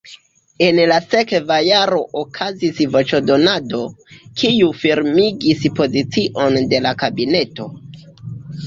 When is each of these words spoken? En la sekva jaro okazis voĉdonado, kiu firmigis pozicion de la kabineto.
En 0.67 0.79
la 0.91 0.95
sekva 1.09 1.57
jaro 1.67 1.99
okazis 2.21 2.79
voĉdonado, 2.95 3.83
kiu 4.43 4.73
firmigis 4.81 5.65
pozicion 5.83 6.61
de 6.75 6.83
la 6.89 6.97
kabineto. 7.05 7.71